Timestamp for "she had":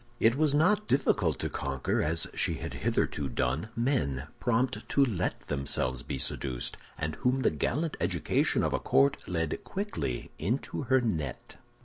2.33-2.73